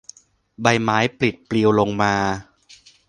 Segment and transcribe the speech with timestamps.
[0.61, 2.13] ใบไม้ปลิดปลิวลงมา